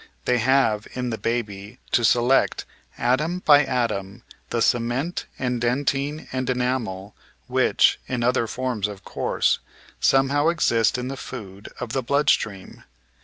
They 0.25 0.39
have, 0.39 0.87
in 0.93 1.11
the 1.11 1.17
baby, 1.19 1.77
to 1.91 2.03
select, 2.03 2.65
atom 2.97 3.37
by 3.45 3.63
atom, 3.63 4.23
the 4.49 4.59
cement 4.59 5.27
and 5.37 5.61
dentine 5.61 6.27
and 6.31 6.49
enamel 6.49 7.13
which 7.45 7.99
(in 8.07 8.23
other 8.23 8.47
forms, 8.47 8.87
of 8.87 9.03
course) 9.05 9.59
somehow 9.99 10.47
exist 10.47 10.97
in 10.97 11.07
the 11.07 11.15
food 11.17 11.69
of 11.79 11.93
the 11.93 12.01
blood 12.01 12.31
stream. 12.31 12.83